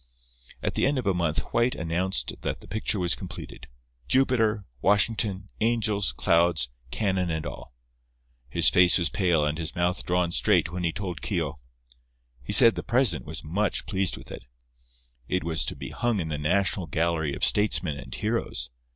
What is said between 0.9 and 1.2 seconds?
of a